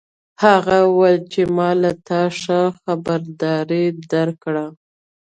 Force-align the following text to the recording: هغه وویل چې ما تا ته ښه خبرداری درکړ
هغه 0.43 0.77
وویل 0.87 1.17
چې 1.33 1.41
ما 1.55 1.69
تا 1.83 1.91
ته 2.07 2.19
ښه 2.39 2.59
خبرداری 2.79 3.85
درکړ 4.11 4.55